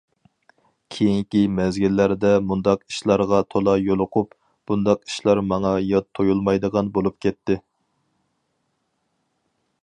كېيىنكى 0.93 1.41
مەزگىللەردە 1.57 2.31
مۇنداق 2.51 2.81
ئىشلارغا 2.93 3.41
تولا 3.55 3.75
يولۇقۇپ، 3.89 4.33
بۇنداق 4.71 5.03
ئىشلار 5.11 5.43
ماڭا 5.53 5.75
يات 5.91 6.09
تۇيۇلمايدىغان 6.21 6.91
بولۇپ 6.97 7.21
كەتتى. 7.27 7.61